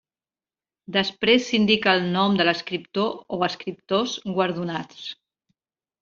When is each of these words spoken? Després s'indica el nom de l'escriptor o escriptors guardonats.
Després 0.93 1.43
s'indica 1.49 1.93
el 1.99 2.07
nom 2.15 2.39
de 2.39 2.47
l'escriptor 2.47 3.37
o 3.37 3.39
escriptors 3.51 4.15
guardonats. 4.39 5.05